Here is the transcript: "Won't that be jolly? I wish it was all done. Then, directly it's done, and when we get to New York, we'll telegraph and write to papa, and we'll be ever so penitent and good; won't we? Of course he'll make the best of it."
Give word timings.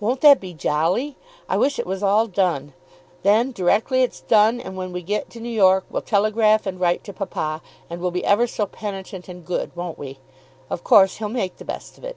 "Won't 0.00 0.20
that 0.22 0.40
be 0.40 0.52
jolly? 0.52 1.14
I 1.48 1.56
wish 1.58 1.78
it 1.78 1.86
was 1.86 2.02
all 2.02 2.26
done. 2.26 2.72
Then, 3.22 3.52
directly 3.52 4.02
it's 4.02 4.20
done, 4.20 4.60
and 4.60 4.76
when 4.76 4.92
we 4.92 5.00
get 5.00 5.30
to 5.30 5.38
New 5.38 5.48
York, 5.48 5.84
we'll 5.88 6.02
telegraph 6.02 6.66
and 6.66 6.80
write 6.80 7.04
to 7.04 7.12
papa, 7.12 7.62
and 7.88 8.00
we'll 8.00 8.10
be 8.10 8.24
ever 8.24 8.48
so 8.48 8.66
penitent 8.66 9.28
and 9.28 9.44
good; 9.46 9.76
won't 9.76 9.96
we? 9.96 10.18
Of 10.68 10.82
course 10.82 11.18
he'll 11.18 11.28
make 11.28 11.58
the 11.58 11.64
best 11.64 11.96
of 11.98 12.02
it." 12.02 12.16